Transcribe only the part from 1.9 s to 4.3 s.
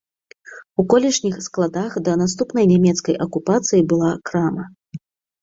да наступнай нямецкай акупацыі была